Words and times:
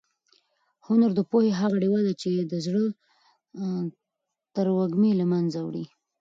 هنر 0.87 1.09
د 1.15 1.19
پوهې 1.29 1.51
هغه 1.59 1.75
ډېوه 1.81 2.01
ده 2.07 2.13
چې 2.21 2.31
د 2.51 2.53
زړه 2.65 2.83
تروږمۍ 4.55 5.11
له 5.19 5.25
منځه 5.33 5.59
وړي. 5.67 5.85